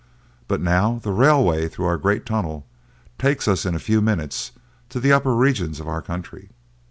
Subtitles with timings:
[0.47, 2.65] But now the railway through our great tunnel
[3.19, 4.51] takes us in a few minutes
[4.89, 6.49] to the upper regions of our country.